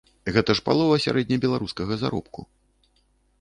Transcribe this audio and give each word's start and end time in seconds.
Гэта 0.35 0.53
ж 0.59 0.63
палова 0.69 0.95
сярэднебеларускага 1.05 1.99
заробку. 2.05 2.47